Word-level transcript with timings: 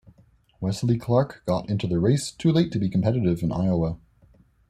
Wesley 0.59 0.97
Clark 0.97 1.43
got 1.45 1.69
into 1.69 1.85
the 1.85 1.99
race 1.99 2.31
too 2.31 2.51
late 2.51 2.71
to 2.71 2.79
be 2.79 2.89
competitive 2.89 3.43
in 3.43 3.51
Iowa. 3.51 3.99